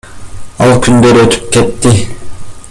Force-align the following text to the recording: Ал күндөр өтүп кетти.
Ал 0.67 0.73
күндөр 0.87 1.21
өтүп 1.25 1.47
кетти. 1.57 1.95